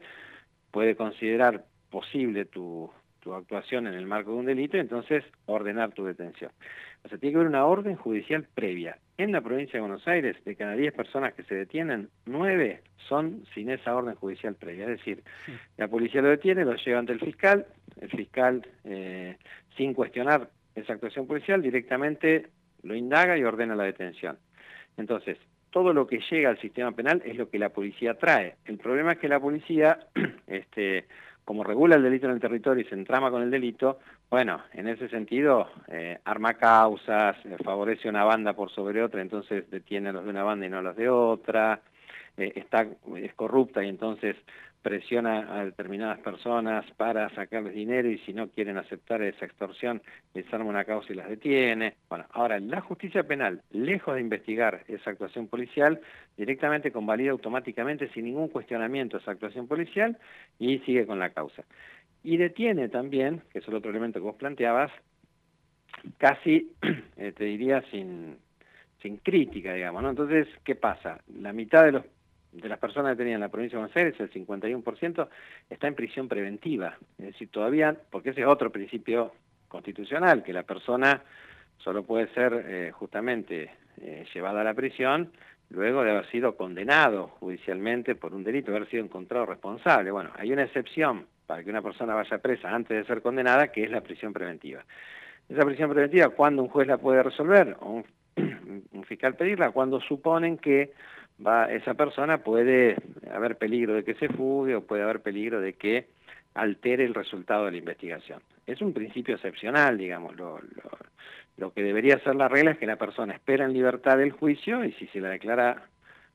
puede 0.71 0.95
considerar 0.95 1.65
posible 1.89 2.45
tu, 2.45 2.91
tu 3.21 3.33
actuación 3.33 3.87
en 3.87 3.93
el 3.93 4.05
marco 4.05 4.31
de 4.31 4.37
un 4.37 4.45
delito 4.45 4.77
y 4.77 4.81
entonces 4.81 5.23
ordenar 5.45 5.93
tu 5.93 6.05
detención. 6.05 6.51
O 7.03 7.09
sea, 7.09 7.17
tiene 7.17 7.33
que 7.33 7.37
haber 7.37 7.49
una 7.49 7.65
orden 7.65 7.95
judicial 7.95 8.47
previa. 8.53 8.97
En 9.17 9.31
la 9.31 9.41
provincia 9.41 9.73
de 9.73 9.81
Buenos 9.81 10.07
Aires, 10.07 10.37
de 10.43 10.55
cada 10.55 10.75
10 10.75 10.93
personas 10.93 11.33
que 11.33 11.43
se 11.43 11.55
detienen, 11.55 12.09
9 12.25 12.81
son 13.07 13.45
sin 13.53 13.69
esa 13.69 13.95
orden 13.95 14.15
judicial 14.15 14.55
previa. 14.55 14.85
Es 14.85 14.97
decir, 14.97 15.23
la 15.77 15.87
policía 15.87 16.21
lo 16.21 16.29
detiene, 16.29 16.65
lo 16.65 16.75
lleva 16.75 16.99
ante 16.99 17.13
el 17.13 17.19
fiscal, 17.19 17.65
el 17.99 18.09
fiscal, 18.09 18.67
eh, 18.83 19.37
sin 19.77 19.93
cuestionar 19.93 20.49
esa 20.75 20.93
actuación 20.93 21.27
policial, 21.27 21.61
directamente 21.61 22.47
lo 22.83 22.95
indaga 22.95 23.37
y 23.37 23.43
ordena 23.43 23.75
la 23.75 23.83
detención. 23.83 24.37
Entonces, 24.97 25.37
todo 25.71 25.93
lo 25.93 26.05
que 26.05 26.21
llega 26.29 26.49
al 26.49 26.59
sistema 26.59 26.91
penal 26.91 27.21
es 27.25 27.37
lo 27.37 27.49
que 27.49 27.59
la 27.59 27.69
policía 27.69 28.15
trae. 28.15 28.55
El 28.65 28.77
problema 28.77 29.13
es 29.13 29.19
que 29.19 29.29
la 29.29 29.39
policía, 29.39 29.99
este, 30.47 31.05
como 31.51 31.65
regula 31.65 31.97
el 31.97 32.03
delito 32.03 32.27
en 32.27 32.31
el 32.31 32.39
territorio 32.39 32.81
y 32.81 32.87
se 32.87 32.95
entrama 32.95 33.29
con 33.29 33.41
el 33.41 33.51
delito, 33.51 33.99
bueno, 34.29 34.61
en 34.71 34.87
ese 34.87 35.09
sentido, 35.09 35.67
eh, 35.89 36.17
arma 36.23 36.53
causas, 36.53 37.35
eh, 37.43 37.57
favorece 37.61 38.07
una 38.07 38.23
banda 38.23 38.53
por 38.53 38.71
sobre 38.71 39.03
otra, 39.03 39.21
entonces 39.21 39.69
detiene 39.69 40.07
a 40.07 40.13
los 40.13 40.23
de 40.23 40.29
una 40.29 40.43
banda 40.43 40.65
y 40.65 40.69
no 40.69 40.77
a 40.77 40.81
los 40.81 40.95
de 40.95 41.09
otra, 41.09 41.81
está, 42.37 42.87
es 43.17 43.33
corrupta 43.35 43.83
y 43.83 43.89
entonces 43.89 44.35
presiona 44.81 45.59
a 45.59 45.65
determinadas 45.65 46.19
personas 46.19 46.85
para 46.97 47.29
sacarles 47.35 47.73
dinero 47.73 48.09
y 48.09 48.17
si 48.19 48.33
no 48.33 48.49
quieren 48.49 48.77
aceptar 48.77 49.21
esa 49.21 49.45
extorsión, 49.45 50.01
les 50.33 50.51
arma 50.51 50.69
una 50.69 50.85
causa 50.85 51.13
y 51.13 51.15
las 51.15 51.29
detiene. 51.29 51.95
Bueno, 52.09 52.25
ahora 52.31 52.59
la 52.59 52.81
justicia 52.81 53.23
penal, 53.23 53.61
lejos 53.71 54.15
de 54.15 54.21
investigar 54.21 54.83
esa 54.87 55.11
actuación 55.11 55.47
policial, 55.47 56.01
directamente 56.35 56.91
convalida 56.91 57.31
automáticamente 57.31 58.09
sin 58.09 58.25
ningún 58.25 58.47
cuestionamiento 58.47 59.17
esa 59.17 59.31
actuación 59.31 59.67
policial 59.67 60.17
y 60.57 60.79
sigue 60.79 61.05
con 61.05 61.19
la 61.19 61.29
causa. 61.29 61.63
Y 62.23 62.37
detiene 62.37 62.89
también, 62.89 63.41
que 63.51 63.59
es 63.59 63.67
el 63.67 63.75
otro 63.75 63.91
elemento 63.91 64.19
que 64.19 64.25
vos 64.25 64.35
planteabas, 64.35 64.91
casi, 66.17 66.71
eh, 67.17 67.33
te 67.33 67.43
diría, 67.45 67.83
sin, 67.91 68.37
sin 69.01 69.17
crítica, 69.17 69.73
digamos, 69.73 70.01
¿no? 70.01 70.09
Entonces, 70.09 70.47
¿qué 70.63 70.75
pasa? 70.75 71.19
La 71.35 71.53
mitad 71.53 71.83
de 71.83 71.91
los 71.91 72.05
de 72.51 72.69
las 72.69 72.79
personas 72.79 73.11
detenidas 73.11 73.37
en 73.37 73.41
la 73.41 73.49
provincia 73.49 73.77
de 73.77 73.83
Buenos 73.83 73.97
Aires, 73.97 74.19
el 74.19 74.31
51%, 74.31 75.27
está 75.69 75.87
en 75.87 75.95
prisión 75.95 76.27
preventiva. 76.27 76.97
Es 77.17 77.25
decir, 77.27 77.49
todavía, 77.49 77.95
porque 78.09 78.31
ese 78.31 78.41
es 78.41 78.47
otro 78.47 78.71
principio 78.71 79.33
constitucional, 79.67 80.43
que 80.43 80.53
la 80.53 80.63
persona 80.63 81.21
solo 81.77 82.03
puede 82.03 82.27
ser 82.33 82.65
eh, 82.67 82.91
justamente 82.91 83.71
eh, 84.01 84.25
llevada 84.33 84.61
a 84.61 84.63
la 84.63 84.73
prisión 84.73 85.31
luego 85.69 86.03
de 86.03 86.11
haber 86.11 86.29
sido 86.29 86.57
condenado 86.57 87.29
judicialmente 87.39 88.15
por 88.15 88.33
un 88.33 88.43
delito, 88.43 88.71
haber 88.71 88.89
sido 88.89 89.03
encontrado 89.03 89.45
responsable. 89.45 90.11
Bueno, 90.11 90.31
hay 90.35 90.51
una 90.51 90.63
excepción 90.63 91.25
para 91.47 91.63
que 91.63 91.69
una 91.69 91.81
persona 91.81 92.13
vaya 92.13 92.37
presa 92.39 92.73
antes 92.73 92.97
de 92.97 93.05
ser 93.05 93.21
condenada, 93.21 93.71
que 93.71 93.83
es 93.83 93.91
la 93.91 94.01
prisión 94.01 94.33
preventiva. 94.33 94.83
Esa 95.47 95.65
prisión 95.65 95.89
preventiva, 95.89 96.29
¿cuándo 96.29 96.61
un 96.61 96.69
juez 96.69 96.87
la 96.87 96.97
puede 96.97 97.23
resolver? 97.23 97.77
O 97.79 98.03
un 98.35 99.03
fiscal 99.07 99.35
pedirla? 99.35 99.71
Cuando 99.71 99.99
suponen 100.01 100.57
que 100.57 100.91
va, 101.45 101.71
esa 101.71 101.93
persona 101.93 102.39
puede 102.39 102.95
haber 103.31 103.57
peligro 103.57 103.93
de 103.93 104.03
que 104.03 104.15
se 104.15 104.29
fugue 104.29 104.75
o 104.75 104.85
puede 104.85 105.03
haber 105.03 105.21
peligro 105.21 105.61
de 105.61 105.73
que 105.73 106.07
altere 106.53 107.05
el 107.05 107.13
resultado 107.13 107.65
de 107.65 107.71
la 107.71 107.77
investigación. 107.77 108.41
Es 108.65 108.81
un 108.81 108.93
principio 108.93 109.35
excepcional, 109.35 109.97
digamos, 109.97 110.35
lo, 110.35 110.59
lo, 111.57 111.73
que 111.73 111.83
debería 111.83 112.19
ser 112.19 112.35
la 112.35 112.47
regla 112.47 112.71
es 112.71 112.77
que 112.77 112.85
la 112.85 112.97
persona 112.97 113.33
espera 113.33 113.65
en 113.65 113.73
libertad 113.73 114.17
del 114.17 114.31
juicio 114.31 114.83
y 114.83 114.91
si 114.93 115.07
se 115.07 115.19
la 115.19 115.29
declara 115.29 115.83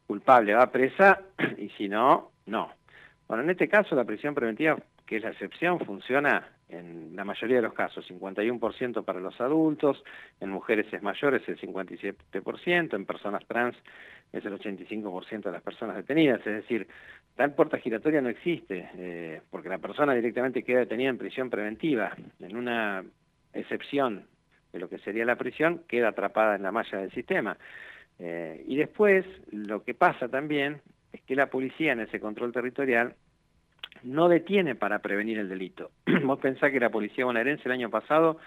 culpable 0.06 0.54
va 0.54 0.70
presa 0.70 1.20
y 1.58 1.68
si 1.70 1.88
no, 1.88 2.30
no. 2.46 2.72
Bueno, 3.28 3.42
en 3.42 3.50
este 3.50 3.68
caso 3.68 3.94
la 3.94 4.04
prisión 4.04 4.34
preventiva, 4.34 4.76
que 5.04 5.16
es 5.16 5.22
la 5.22 5.30
excepción, 5.30 5.80
funciona 5.80 6.48
en 6.68 7.14
la 7.14 7.24
mayoría 7.24 7.56
de 7.56 7.62
los 7.62 7.74
casos, 7.74 8.08
51% 8.10 9.04
para 9.04 9.20
los 9.20 9.40
adultos, 9.40 10.02
en 10.40 10.50
mujeres 10.50 10.92
es 10.92 11.02
mayor, 11.02 11.34
es 11.34 11.48
el 11.48 11.58
57%, 11.60 12.94
en 12.94 13.06
personas 13.06 13.46
trans 13.46 13.76
es 14.38 14.44
el 14.44 14.58
85% 14.58 15.42
de 15.44 15.52
las 15.52 15.62
personas 15.62 15.96
detenidas, 15.96 16.40
es 16.40 16.54
decir, 16.54 16.86
tal 17.34 17.54
puerta 17.54 17.78
giratoria 17.78 18.20
no 18.20 18.28
existe, 18.28 18.88
eh, 18.96 19.40
porque 19.50 19.68
la 19.68 19.78
persona 19.78 20.14
directamente 20.14 20.62
queda 20.62 20.80
detenida 20.80 21.10
en 21.10 21.18
prisión 21.18 21.50
preventiva, 21.50 22.16
en 22.40 22.56
una 22.56 23.04
excepción 23.52 24.24
de 24.72 24.78
lo 24.78 24.88
que 24.88 24.98
sería 24.98 25.24
la 25.24 25.36
prisión, 25.36 25.82
queda 25.88 26.08
atrapada 26.08 26.56
en 26.56 26.62
la 26.62 26.72
malla 26.72 26.98
del 26.98 27.10
sistema. 27.12 27.56
Eh, 28.18 28.64
y 28.66 28.76
después, 28.76 29.24
lo 29.52 29.82
que 29.84 29.94
pasa 29.94 30.28
también 30.28 30.80
es 31.12 31.22
que 31.22 31.36
la 31.36 31.48
policía 31.48 31.92
en 31.92 32.00
ese 32.00 32.20
control 32.20 32.52
territorial 32.52 33.14
no 34.02 34.28
detiene 34.28 34.74
para 34.74 35.00
prevenir 35.00 35.38
el 35.38 35.48
delito. 35.48 35.90
Vos 36.24 36.38
pensás 36.38 36.70
que 36.70 36.80
la 36.80 36.90
policía 36.90 37.24
bonaerense 37.24 37.64
el 37.66 37.72
año 37.72 37.90
pasado 37.90 38.38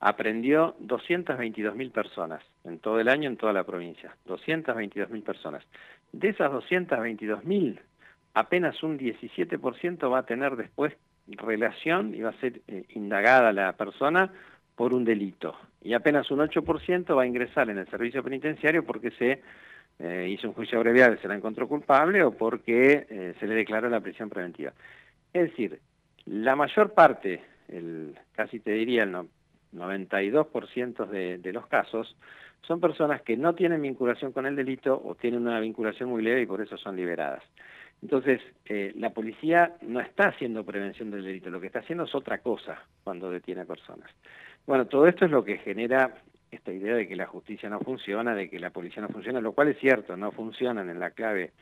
aprendió 0.00 0.76
222.000 0.80 1.90
personas 1.90 2.42
en 2.66 2.78
todo 2.78 3.00
el 3.00 3.08
año 3.08 3.28
en 3.28 3.36
toda 3.36 3.52
la 3.52 3.64
provincia, 3.64 4.14
222.000 4.26 5.22
personas. 5.22 5.64
De 6.12 6.28
esas 6.28 6.50
222.000, 6.50 7.78
apenas 8.34 8.82
un 8.82 8.98
17% 8.98 10.12
va 10.12 10.18
a 10.18 10.26
tener 10.26 10.56
después 10.56 10.92
relación 11.28 12.14
y 12.14 12.20
va 12.20 12.30
a 12.30 12.40
ser 12.40 12.60
eh, 12.68 12.84
indagada 12.90 13.52
la 13.52 13.72
persona 13.72 14.32
por 14.74 14.94
un 14.94 15.04
delito. 15.04 15.56
Y 15.82 15.94
apenas 15.94 16.30
un 16.30 16.40
8% 16.40 17.16
va 17.16 17.22
a 17.22 17.26
ingresar 17.26 17.70
en 17.70 17.78
el 17.78 17.88
servicio 17.88 18.22
penitenciario 18.22 18.84
porque 18.84 19.10
se 19.12 19.42
eh, 19.98 20.28
hizo 20.28 20.48
un 20.48 20.54
juicio 20.54 20.78
abreviado 20.78 21.14
y 21.14 21.18
se 21.18 21.28
la 21.28 21.34
encontró 21.34 21.66
culpable 21.66 22.22
o 22.22 22.32
porque 22.32 23.06
eh, 23.08 23.34
se 23.40 23.46
le 23.46 23.54
declaró 23.54 23.88
la 23.88 24.00
prisión 24.00 24.28
preventiva. 24.28 24.72
Es 25.32 25.50
decir, 25.50 25.80
la 26.26 26.56
mayor 26.56 26.92
parte, 26.92 27.42
el, 27.68 28.18
casi 28.32 28.60
te 28.60 28.72
diría 28.72 29.04
el 29.04 29.12
92% 29.76 31.06
de, 31.06 31.38
de 31.38 31.52
los 31.52 31.66
casos, 31.66 32.16
son 32.62 32.80
personas 32.80 33.22
que 33.22 33.36
no 33.36 33.54
tienen 33.54 33.82
vinculación 33.82 34.32
con 34.32 34.46
el 34.46 34.56
delito 34.56 35.00
o 35.04 35.14
tienen 35.14 35.42
una 35.42 35.60
vinculación 35.60 36.08
muy 36.08 36.22
leve 36.22 36.42
y 36.42 36.46
por 36.46 36.60
eso 36.60 36.76
son 36.76 36.96
liberadas. 36.96 37.42
Entonces, 38.02 38.40
eh, 38.66 38.92
la 38.96 39.10
policía 39.10 39.76
no 39.82 40.00
está 40.00 40.28
haciendo 40.28 40.64
prevención 40.64 41.10
del 41.10 41.24
delito, 41.24 41.50
lo 41.50 41.60
que 41.60 41.68
está 41.68 41.78
haciendo 41.80 42.04
es 42.04 42.14
otra 42.14 42.38
cosa 42.38 42.82
cuando 43.04 43.30
detiene 43.30 43.62
a 43.62 43.66
personas. 43.66 44.10
Bueno, 44.66 44.86
todo 44.86 45.06
esto 45.06 45.24
es 45.24 45.30
lo 45.30 45.44
que 45.44 45.58
genera 45.58 46.14
esta 46.50 46.72
idea 46.72 46.94
de 46.94 47.08
que 47.08 47.16
la 47.16 47.26
justicia 47.26 47.68
no 47.68 47.80
funciona, 47.80 48.34
de 48.34 48.50
que 48.50 48.60
la 48.60 48.70
policía 48.70 49.02
no 49.02 49.08
funciona, 49.08 49.40
lo 49.40 49.52
cual 49.52 49.68
es 49.68 49.78
cierto, 49.78 50.16
no 50.16 50.30
funcionan 50.32 50.90
en 50.90 51.00
la 51.00 51.10
clave 51.10 51.52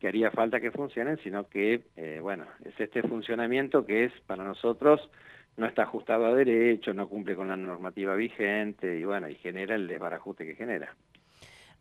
que 0.00 0.08
haría 0.08 0.30
falta 0.30 0.60
que 0.60 0.72
funcionen, 0.72 1.18
sino 1.18 1.48
que, 1.48 1.82
eh, 1.96 2.18
bueno, 2.20 2.46
es 2.64 2.78
este 2.80 3.02
funcionamiento 3.02 3.86
que 3.86 4.04
es 4.04 4.12
para 4.26 4.42
nosotros 4.42 5.08
no 5.56 5.66
está 5.66 5.82
ajustado 5.82 6.26
a 6.26 6.34
derecho, 6.34 6.94
no 6.94 7.08
cumple 7.08 7.36
con 7.36 7.48
la 7.48 7.56
normativa 7.56 8.14
vigente 8.14 8.98
y 8.98 9.04
bueno, 9.04 9.28
y 9.28 9.34
genera 9.36 9.74
el 9.74 9.86
desbarajuste 9.86 10.46
que 10.46 10.54
genera. 10.54 10.94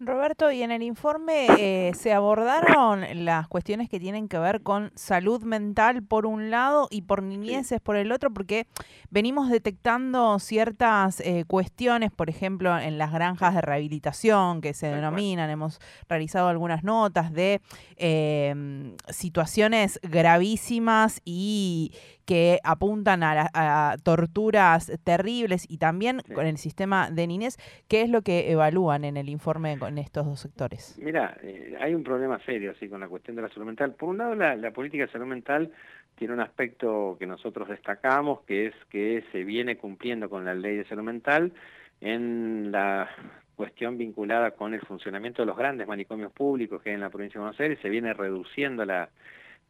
Roberto, 0.04 0.52
y 0.52 0.64
en 0.64 0.72
el 0.72 0.82
informe 0.82 1.46
eh, 1.60 1.92
se 1.94 2.12
abordaron 2.12 3.06
las 3.24 3.48
cuestiones 3.48 3.88
que 3.88 4.00
tienen 4.00 4.28
que 4.28 4.40
ver 4.40 4.64
con 4.64 4.92
salud 4.96 5.44
mental 5.44 6.02
por 6.02 6.26
un 6.26 6.50
lado 6.50 6.88
y 6.90 7.04
por 7.04 7.22
niñeces 7.22 7.80
por 7.82 7.96
el 7.96 8.12
otro, 8.12 8.34
porque 8.34 8.66
venimos 9.12 9.48
detectando 9.52 10.40
ciertas 10.40 11.20
eh, 11.20 11.46
cuestiones, 11.46 12.12
por 12.12 12.32
ejemplo, 12.32 12.76
en 12.80 12.98
las 12.98 13.12
granjas 13.12 13.54
de 13.54 13.62
rehabilitación 13.62 14.62
que 14.62 14.74
se 14.74 14.88
denominan, 14.88 15.52
hemos 15.52 15.80
realizado 16.10 16.48
algunas 16.48 16.84
notas 16.84 17.32
de 17.32 17.62
em, 17.98 18.96
situaciones 19.08 20.00
gravísimas 20.02 21.22
y 21.26 21.94
que 22.26 22.60
apuntan 22.64 23.24
a, 23.24 23.96
torturas 24.04 24.92
terribles 25.04 25.66
y 25.70 25.78
también 25.78 26.22
con 26.34 26.46
el 26.46 26.58
sistema 26.58 27.10
de 27.12 27.28
niñez. 27.28 27.58
¿Qué 27.88 28.02
es 28.02 28.10
lo 28.10 28.22
que 28.22 28.52
evalúan 28.52 29.04
en 29.04 29.18
el 29.18 29.30
informe 29.30 29.78
con 29.78 29.98
estos 29.98 30.26
dos 30.26 30.40
sectores? 30.40 31.00
Mira, 31.02 31.38
eh, 31.44 31.76
hay 31.80 31.94
un 31.94 32.04
problema 32.04 32.40
serio 32.46 32.72
así 32.72 32.88
con 32.88 33.00
la 33.00 33.08
cuestión 33.08 33.36
de 33.36 33.44
la 33.44 33.50
salud 33.50 33.66
mental. 33.66 33.94
Por 33.94 34.10
un 34.10 34.18
lado, 34.18 34.36
la, 34.36 34.72
política 34.72 35.06
de 35.06 35.12
salud 35.12 35.28
mental 35.28 35.72
tiene 36.16 36.34
un 36.34 36.40
aspecto 36.40 37.18
que 37.20 37.26
nosotros 37.26 37.68
destacamos, 37.68 38.42
que 38.42 38.68
es 38.68 38.76
que 38.90 39.24
se 39.32 39.44
viene 39.44 39.78
cumpliendo 39.78 40.30
con 40.30 40.46
la 40.46 40.54
ley 40.54 40.78
de 40.78 40.86
salud 40.86 41.04
mental 41.04 41.52
en 42.00 42.72
la 42.72 43.10
cuestión 43.56 43.98
vinculada 43.98 44.52
con 44.52 44.74
el 44.74 44.82
funcionamiento 44.82 45.42
de 45.42 45.46
los 45.46 45.58
grandes 45.58 45.88
manicomios 45.88 46.32
públicos 46.32 46.82
que 46.82 46.90
hay 46.90 46.96
en 46.96 47.02
la 47.02 47.10
provincia 47.10 47.40
de 47.40 47.44
Buenos 47.44 47.60
Aires, 47.60 47.80
se 47.82 47.90
viene 47.90 48.14
reduciendo 48.14 48.86
la, 48.86 49.10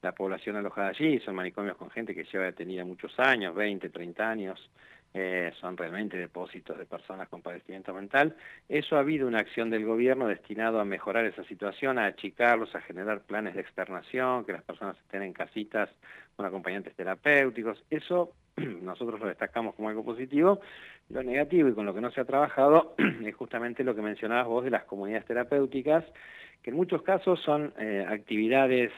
la 0.02 0.14
población 0.14 0.56
alojada 0.56 0.90
allí, 0.90 1.20
son 1.20 1.36
manicomios 1.36 1.78
con 1.78 1.90
gente 1.92 2.16
que 2.16 2.24
lleva 2.24 2.46
detenida 2.46 2.84
muchos 2.86 3.20
años, 3.20 3.54
20, 3.56 3.90
30 3.90 4.30
años, 4.30 4.70
eh, 5.14 5.52
son 5.60 5.76
realmente 5.76 6.18
depósitos 6.18 6.78
de 6.78 6.86
personas 6.86 7.28
con 7.28 7.42
padecimiento 7.42 7.94
mental. 7.94 8.36
Eso 8.70 8.96
ha 8.96 9.00
habido 9.00 9.28
una 9.28 9.40
acción 9.40 9.70
del 9.70 9.86
gobierno 9.86 10.28
destinado 10.28 10.80
a 10.80 10.86
mejorar 10.86 11.26
esa 11.26 11.44
situación, 11.44 12.00
a 12.00 12.06
achicarlos, 12.06 12.74
a 12.76 12.82
generar 12.82 13.22
planes 13.22 13.56
de 13.56 13.62
externación, 13.62 14.46
que 14.46 14.54
las 14.54 14.64
personas 14.64 14.98
estén 14.98 15.24
en 15.24 15.34
casitas 15.34 15.90
con 16.38 16.46
acompañantes 16.46 16.96
terapéuticos. 16.96 17.84
Eso 17.90 18.32
nosotros 18.56 19.20
lo 19.20 19.28
destacamos 19.28 19.76
como 19.76 19.90
algo 19.90 20.06
positivo. 20.06 20.62
Lo 21.10 21.24
negativo 21.24 21.68
y 21.68 21.74
con 21.74 21.86
lo 21.86 21.94
que 21.94 22.02
no 22.02 22.12
se 22.12 22.22
ha 22.22 22.26
trabajado 22.26 22.96
es 23.26 23.36
justamente 23.36 23.84
lo 23.84 23.94
que 23.94 24.02
mencionabas 24.02 24.48
vos 24.48 24.64
de 24.64 24.72
las 24.72 24.86
comunidades 24.86 25.26
terapéuticas, 25.26 26.06
que 26.64 26.70
en 26.70 26.78
muchos 26.78 27.02
casos 27.02 27.42
son 27.42 27.74
eh, 27.78 28.06
actividades 28.08 28.94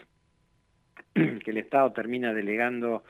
que 1.14 1.52
el 1.52 1.58
Estado 1.58 1.92
termina 1.92 2.34
delegando 2.34 3.04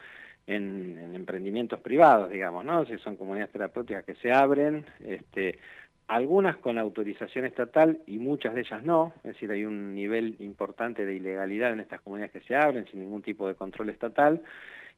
en, 0.47 1.15
emprendimientos 1.15 1.79
privados, 1.79 2.29
digamos, 2.29 2.65
¿no? 2.65 2.85
Si 2.85 2.97
son 2.97 3.15
comunidades 3.15 3.51
terapéuticas 3.51 4.03
que 4.03 4.15
se 4.15 4.31
abren, 4.31 4.85
este, 5.05 5.59
algunas 6.07 6.57
con 6.57 6.77
autorización 6.77 7.45
estatal 7.45 7.99
y 8.07 8.17
muchas 8.17 8.53
de 8.53 8.61
ellas 8.61 8.83
no, 8.83 9.13
es 9.17 9.33
decir, 9.33 9.51
hay 9.51 9.65
un 9.65 9.95
nivel 9.95 10.35
importante 10.39 11.05
de 11.05 11.15
ilegalidad 11.15 11.71
en 11.71 11.79
estas 11.79 12.01
comunidades 12.01 12.33
que 12.33 12.47
se 12.47 12.55
abren 12.55 12.85
sin 12.87 12.99
ningún 12.99 13.21
tipo 13.21 13.47
de 13.47 13.55
control 13.55 13.89
estatal, 13.89 14.41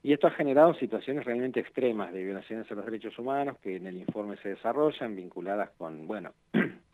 y 0.03 0.13
esto 0.13 0.27
ha 0.27 0.31
generado 0.31 0.75
situaciones 0.75 1.25
realmente 1.25 1.59
extremas 1.59 2.13
de 2.13 2.23
violaciones 2.23 2.69
a 2.71 2.75
los 2.75 2.85
derechos 2.85 3.17
humanos 3.17 3.57
que 3.63 3.77
en 3.77 3.87
el 3.87 3.97
informe 3.97 4.37
se 4.37 4.49
desarrollan, 4.49 5.15
vinculadas 5.15 5.71
con, 5.77 6.05
bueno, 6.05 6.31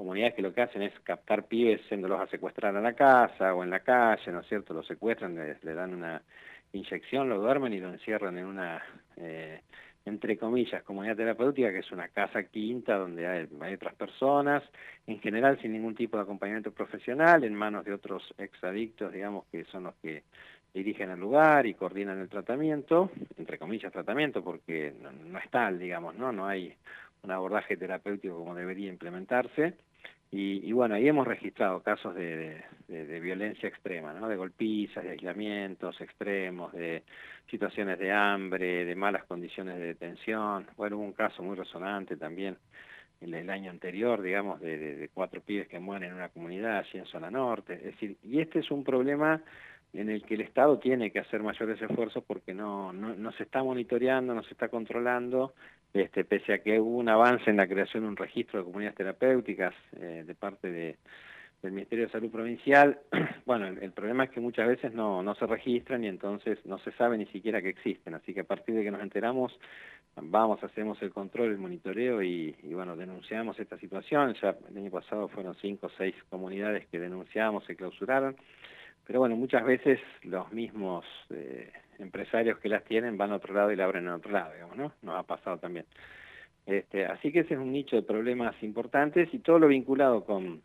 comunidades 0.00 0.32
que 0.32 0.40
lo 0.40 0.54
que 0.54 0.62
hacen 0.62 0.80
es 0.80 0.98
captar 1.00 1.44
pibes 1.44 1.82
yéndolos 1.90 2.22
a 2.22 2.26
secuestrar 2.28 2.74
a 2.74 2.80
la 2.80 2.94
casa 2.94 3.52
o 3.54 3.62
en 3.62 3.68
la 3.68 3.80
calle, 3.80 4.32
¿no 4.32 4.40
es 4.40 4.46
cierto? 4.46 4.72
Los 4.72 4.86
secuestran, 4.86 5.34
le, 5.36 5.74
dan 5.74 5.92
una 5.92 6.22
inyección, 6.72 7.28
lo 7.28 7.38
duermen 7.38 7.74
y 7.74 7.80
lo 7.80 7.90
encierran 7.90 8.38
en 8.38 8.46
una, 8.46 8.82
eh, 9.18 9.60
entre 10.06 10.38
comillas, 10.38 10.82
comunidad 10.84 11.16
terapéutica, 11.16 11.70
que 11.70 11.80
es 11.80 11.92
una 11.92 12.08
casa 12.08 12.44
quinta 12.44 12.96
donde 12.96 13.26
hay, 13.26 13.46
hay, 13.60 13.74
otras 13.74 13.94
personas, 13.94 14.62
en 15.06 15.20
general 15.20 15.60
sin 15.60 15.72
ningún 15.72 15.94
tipo 15.94 16.16
de 16.16 16.22
acompañamiento 16.22 16.72
profesional, 16.72 17.44
en 17.44 17.54
manos 17.54 17.84
de 17.84 17.92
otros 17.92 18.22
exadictos, 18.38 19.12
digamos, 19.12 19.44
que 19.52 19.66
son 19.66 19.82
los 19.82 19.94
que 19.96 20.22
dirigen 20.72 21.10
el 21.10 21.20
lugar 21.20 21.66
y 21.66 21.74
coordinan 21.74 22.18
el 22.20 22.30
tratamiento, 22.30 23.10
entre 23.36 23.58
comillas 23.58 23.92
tratamiento, 23.92 24.42
porque 24.42 24.94
no, 24.98 25.12
no 25.12 25.38
es 25.38 25.50
tal, 25.50 25.78
digamos, 25.78 26.14
¿no? 26.14 26.32
No 26.32 26.46
hay 26.46 26.74
un 27.22 27.30
abordaje 27.30 27.76
terapéutico 27.76 28.38
como 28.38 28.54
debería 28.54 28.88
implementarse. 28.88 29.74
Y, 30.32 30.70
bueno, 30.72 30.94
ahí 30.94 31.08
hemos 31.08 31.26
registrado 31.26 31.82
casos 31.82 32.14
de, 32.14 32.62
violencia 32.88 33.68
extrema, 33.68 34.12
¿no? 34.12 34.28
de 34.28 34.36
golpizas, 34.36 35.02
de 35.02 35.10
aislamientos 35.10 36.00
extremos, 36.00 36.72
de 36.72 37.02
situaciones 37.50 37.98
de 37.98 38.12
hambre, 38.12 38.84
de 38.84 38.94
malas 38.94 39.24
condiciones 39.24 39.76
de 39.76 39.86
detención. 39.86 40.66
Bueno, 40.76 40.98
hubo 40.98 41.04
un 41.04 41.14
caso 41.14 41.42
muy 41.42 41.56
resonante 41.56 42.16
también 42.16 42.56
el, 43.20 43.34
el 43.34 43.50
año 43.50 43.72
anterior, 43.72 44.22
digamos, 44.22 44.60
de, 44.60 45.10
cuatro 45.12 45.40
pibes 45.40 45.66
que 45.66 45.80
mueren 45.80 46.10
en 46.10 46.16
una 46.16 46.28
comunidad 46.28 46.78
allí 46.78 46.98
en 46.98 47.06
zona 47.06 47.28
norte. 47.28 47.74
Es 47.74 47.82
decir, 47.82 48.16
y 48.22 48.40
este 48.40 48.60
es 48.60 48.70
un 48.70 48.84
problema 48.84 49.42
en 49.92 50.10
el 50.10 50.22
que 50.22 50.34
el 50.34 50.42
Estado 50.42 50.78
tiene 50.78 51.10
que 51.10 51.18
hacer 51.18 51.42
mayores 51.42 51.82
esfuerzos 51.82 52.22
porque 52.24 52.54
no, 52.54 52.92
no, 52.92 53.16
no 53.16 53.32
se 53.32 53.42
está 53.42 53.64
monitoreando, 53.64 54.32
no 54.32 54.44
se 54.44 54.52
está 54.52 54.68
controlando 54.68 55.54
este, 55.92 56.24
pese 56.24 56.52
a 56.52 56.58
que 56.58 56.80
hubo 56.80 56.98
un 56.98 57.08
avance 57.08 57.50
en 57.50 57.56
la 57.56 57.66
creación 57.66 58.04
de 58.04 58.08
un 58.10 58.16
registro 58.16 58.60
de 58.60 58.64
comunidades 58.64 58.96
terapéuticas 58.96 59.74
eh, 59.96 60.24
de 60.26 60.34
parte 60.34 60.70
de, 60.70 60.96
del 61.62 61.72
Ministerio 61.72 62.06
de 62.06 62.12
Salud 62.12 62.30
Provincial, 62.30 62.98
bueno, 63.44 63.66
el, 63.66 63.92
problema 63.92 64.24
es 64.24 64.30
que 64.30 64.40
muchas 64.40 64.66
veces 64.66 64.94
no, 64.94 65.22
no 65.22 65.34
se 65.34 65.46
registran 65.46 66.02
y 66.04 66.08
entonces 66.08 66.58
no 66.64 66.78
se 66.78 66.92
sabe 66.92 67.18
ni 67.18 67.26
siquiera 67.26 67.60
que 67.60 67.68
existen, 67.68 68.14
así 68.14 68.32
que 68.32 68.40
a 68.40 68.44
partir 68.44 68.74
de 68.74 68.82
que 68.82 68.90
nos 68.90 69.02
enteramos, 69.02 69.58
vamos, 70.16 70.62
hacemos 70.64 71.00
el 71.02 71.10
control, 71.10 71.50
el 71.50 71.58
monitoreo 71.58 72.22
y, 72.22 72.54
bueno, 72.72 72.96
denunciamos 72.96 73.58
esta 73.58 73.76
situación, 73.78 74.34
ya 74.40 74.56
el 74.70 74.76
año 74.76 74.90
pasado 74.90 75.28
fueron 75.28 75.54
cinco 75.56 75.88
o 75.88 75.90
seis 75.98 76.14
comunidades 76.30 76.86
que 76.86 76.98
denunciamos, 76.98 77.64
se 77.64 77.76
clausuraron, 77.76 78.36
pero 79.06 79.18
bueno, 79.20 79.36
muchas 79.36 79.64
veces 79.64 80.00
los 80.22 80.50
mismos... 80.52 81.04
Eh, 81.30 81.70
empresarios 82.00 82.58
que 82.58 82.68
las 82.68 82.84
tienen 82.84 83.16
van 83.16 83.32
a 83.32 83.36
otro 83.36 83.54
lado 83.54 83.70
y 83.70 83.76
la 83.76 83.84
abren 83.84 84.04
en 84.04 84.12
otro 84.12 84.32
lado, 84.32 84.52
digamos, 84.52 84.76
¿no? 84.76 84.92
Nos 85.02 85.16
ha 85.16 85.22
pasado 85.22 85.58
también. 85.58 85.86
Este, 86.66 87.06
así 87.06 87.32
que 87.32 87.40
ese 87.40 87.54
es 87.54 87.60
un 87.60 87.72
nicho 87.72 87.96
de 87.96 88.02
problemas 88.02 88.54
importantes 88.62 89.32
y 89.32 89.38
todo 89.38 89.58
lo 89.58 89.68
vinculado 89.68 90.24
con, 90.24 90.62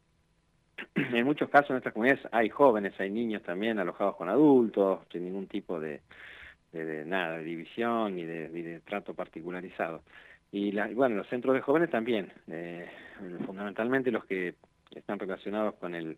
en 0.95 1.25
muchos 1.25 1.49
casos 1.49 1.71
en 1.71 1.77
estas 1.77 1.93
comunidades 1.93 2.27
hay 2.31 2.49
jóvenes, 2.49 2.93
hay 2.99 3.09
niños 3.09 3.43
también 3.43 3.79
alojados 3.79 4.15
con 4.15 4.29
adultos, 4.29 4.99
sin 5.11 5.25
ningún 5.25 5.47
tipo 5.47 5.79
de, 5.79 6.01
de, 6.71 7.05
nada, 7.05 7.37
de 7.37 7.43
división 7.43 8.15
ni 8.15 8.23
de, 8.25 8.49
de 8.49 8.79
trato 8.81 9.13
particularizado. 9.13 10.03
Y 10.51 10.71
la, 10.71 10.87
bueno, 10.87 11.15
los 11.15 11.27
centros 11.27 11.55
de 11.55 11.61
jóvenes 11.61 11.89
también, 11.89 12.31
eh, 12.49 12.87
fundamentalmente 13.45 14.11
los 14.11 14.25
que 14.25 14.55
están 14.91 15.19
relacionados 15.19 15.75
con 15.75 15.95
el 15.95 16.17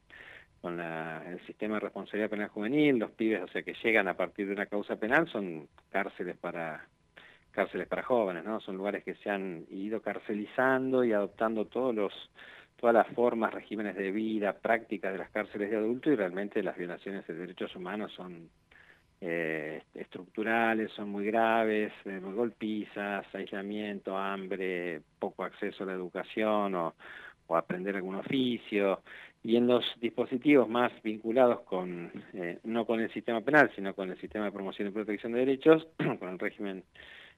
con 0.61 0.79
el 0.79 1.39
sistema 1.45 1.75
de 1.75 1.81
responsabilidad 1.81 2.29
penal 2.29 2.49
juvenil, 2.49 2.97
los 2.97 3.11
pibes, 3.11 3.41
o 3.41 3.47
sea, 3.47 3.63
que 3.63 3.75
llegan 3.83 4.07
a 4.07 4.15
partir 4.15 4.47
de 4.47 4.53
una 4.53 4.65
causa 4.65 4.95
penal, 4.95 5.27
son 5.29 5.67
cárceles 5.91 6.37
para 6.37 6.85
cárceles 7.51 7.87
para 7.87 8.03
jóvenes, 8.03 8.43
¿no? 8.43 8.59
Son 8.59 8.77
lugares 8.77 9.03
que 9.03 9.15
se 9.15 9.31
han 9.31 9.65
ido 9.71 9.99
carcelizando 10.01 11.03
y 11.03 11.13
adoptando 11.13 11.65
todos 11.65 11.95
los 11.95 12.13
todas 12.75 12.93
las 12.93 13.07
formas, 13.15 13.51
regímenes 13.51 13.95
de 13.95 14.11
vida, 14.11 14.53
prácticas 14.53 15.11
de 15.11 15.17
las 15.17 15.31
cárceles 15.31 15.71
de 15.71 15.77
adultos 15.77 16.13
y 16.13 16.15
realmente 16.15 16.61
las 16.61 16.77
violaciones 16.77 17.25
de 17.25 17.33
derechos 17.33 17.75
humanos 17.75 18.11
son 18.15 18.49
eh, 19.19 19.81
estructurales, 19.95 20.91
son 20.91 21.09
muy 21.09 21.25
graves, 21.25 21.91
eh, 22.05 22.19
golpizas, 22.21 23.25
aislamiento, 23.33 24.15
hambre, 24.15 25.01
poco 25.17 25.43
acceso 25.43 25.83
a 25.83 25.87
la 25.87 25.93
educación 25.93 26.75
o, 26.75 26.93
o 27.47 27.55
aprender 27.55 27.95
algún 27.95 28.15
oficio. 28.15 29.01
Y 29.43 29.55
en 29.55 29.67
los 29.67 29.85
dispositivos 30.01 30.67
más 30.67 30.91
vinculados 31.03 31.61
con, 31.61 32.11
eh, 32.33 32.59
no 32.63 32.85
con 32.85 32.99
el 32.99 33.11
sistema 33.13 33.41
penal, 33.41 33.71
sino 33.75 33.93
con 33.93 34.09
el 34.11 34.19
sistema 34.19 34.45
de 34.45 34.51
promoción 34.51 34.89
y 34.89 34.91
protección 34.91 35.31
de 35.31 35.39
derechos, 35.39 35.87
con 36.19 36.29
el 36.29 36.39
régimen 36.39 36.83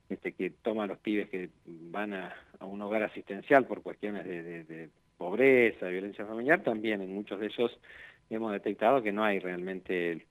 este, 0.09 0.31
que 0.31 0.49
toma 0.49 0.85
a 0.85 0.87
los 0.87 0.97
pibes 0.99 1.29
que 1.29 1.49
van 1.65 2.13
a, 2.13 2.35
un 2.61 2.81
hogar 2.81 3.03
asistencial 3.03 3.65
por 3.65 3.83
cuestiones 3.83 4.25
de, 4.25 4.89
pobreza, 5.17 5.85
de 5.85 5.91
violencia 5.91 6.25
familiar, 6.25 6.63
también 6.63 7.01
en 7.01 7.13
muchos 7.13 7.39
de 7.39 7.47
ellos 7.47 7.79
hemos 8.29 8.51
detectado 8.51 9.03
que 9.03 9.11
no 9.11 9.23
hay 9.23 9.39
realmente 9.39 10.25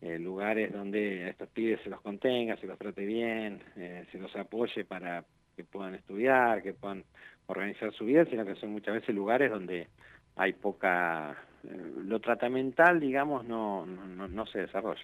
eh, 0.00 0.18
lugares 0.18 0.72
donde 0.72 1.24
a 1.24 1.28
estos 1.30 1.48
pibes 1.48 1.80
se 1.82 1.90
los 1.90 2.00
contenga, 2.00 2.56
se 2.56 2.66
los 2.66 2.78
trate 2.78 3.04
bien, 3.04 3.60
eh, 3.76 4.04
se 4.12 4.18
los 4.18 4.34
apoye 4.36 4.84
para 4.84 5.24
que 5.56 5.64
puedan 5.64 5.94
estudiar, 5.94 6.62
que 6.62 6.72
puedan 6.72 7.04
organizar 7.46 7.92
su 7.92 8.04
vida, 8.04 8.24
sino 8.26 8.44
que 8.44 8.54
son 8.56 8.72
muchas 8.72 8.94
veces 8.94 9.14
lugares 9.14 9.50
donde 9.50 9.88
hay 10.36 10.52
poca, 10.52 11.36
eh, 11.64 11.92
lo 12.04 12.20
tratamental, 12.20 13.00
digamos, 13.00 13.44
no, 13.44 13.86
no, 13.86 14.28
no 14.28 14.46
se 14.46 14.60
desarrolla. 14.60 15.02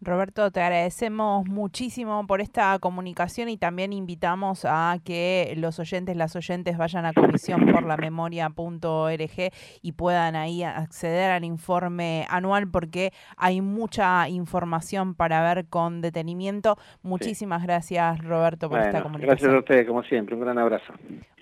Roberto, 0.00 0.50
te 0.50 0.60
agradecemos 0.60 1.46
muchísimo 1.46 2.26
por 2.26 2.40
esta 2.40 2.78
comunicación 2.78 3.48
y 3.48 3.56
también 3.56 3.92
invitamos 3.92 4.64
a 4.64 4.98
que 5.04 5.54
los 5.56 5.78
oyentes, 5.78 6.16
las 6.16 6.36
oyentes 6.36 6.76
vayan 6.76 7.06
a 7.06 7.12
comisión 7.12 7.66
por 7.72 7.84
la 7.84 7.96
memoria.org 7.96 9.52
y 9.82 9.92
puedan 9.92 10.36
ahí 10.36 10.62
acceder 10.62 11.30
al 11.30 11.44
informe 11.44 12.26
anual 12.28 12.68
porque 12.68 13.12
hay 13.36 13.60
mucha 13.60 14.28
información 14.28 15.14
para 15.14 15.42
ver 15.42 15.66
con 15.66 16.00
detenimiento. 16.00 16.76
Muchísimas 17.02 17.62
gracias, 17.62 18.18
Roberto, 18.18 18.68
por 18.68 18.80
esta 18.80 19.02
comunicación. 19.02 19.38
Gracias 19.38 19.54
a 19.54 19.58
ustedes, 19.58 19.86
como 19.86 20.02
siempre. 20.02 20.34
Un 20.34 20.42
gran 20.42 20.58
abrazo. 20.58 20.92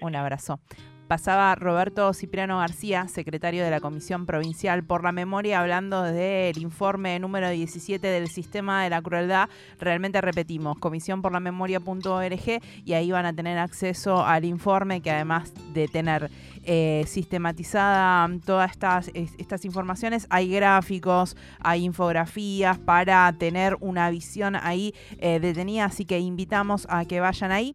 Un 0.01 0.17
abrazo 0.17 0.61
pasaba 1.09 1.55
Roberto 1.55 2.13
Cipriano 2.13 2.59
García, 2.59 3.09
secretario 3.09 3.65
de 3.65 3.71
la 3.71 3.81
Comisión 3.81 4.27
Provincial 4.27 4.85
por 4.85 5.05
la 5.05 5.13
Memoria, 5.13 5.61
hablando 5.61 6.03
del 6.03 6.59
informe 6.59 7.19
número 7.19 7.51
17 7.51 8.07
del 8.07 8.29
Sistema 8.29 8.83
de 8.83 8.91
la 8.91 9.03
Crueldad. 9.03 9.49
Realmente 9.79 10.21
repetimos, 10.21 10.79
comisiónporlamemoria.org 10.79 12.61
y 12.85 12.93
ahí 12.93 13.11
van 13.11 13.27
a 13.27 13.33
tener 13.33 13.59
acceso 13.59 14.25
al 14.25 14.45
informe 14.45 15.01
que 15.01 15.11
además 15.11 15.53
de 15.73 15.89
tener 15.89 16.31
eh, 16.65 17.05
sistematizada 17.09 18.29
todas 18.45 18.71
estas, 18.71 19.11
estas 19.15 19.65
informaciones, 19.65 20.27
hay 20.31 20.49
gráficos, 20.49 21.37
hay 21.59 21.85
infografías 21.85 22.79
para 22.79 23.33
tener 23.33 23.77
una 23.81 24.11
visión 24.11 24.55
ahí 24.55 24.95
eh, 25.19 25.41
detenida, 25.41 25.87
así 25.87 26.05
que 26.05 26.21
invitamos 26.21 26.87
a 26.89 27.05
que 27.05 27.21
vayan 27.21 27.51
ahí. 27.51 27.71